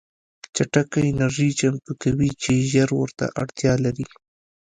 چټکه 0.55 0.99
انرژي 1.11 1.49
چمتو 1.59 1.91
کوي 2.03 2.29
چې 2.41 2.53
ژر 2.71 2.89
ورته 2.99 3.25
اړتیا 3.41 3.73
لري 3.85 4.05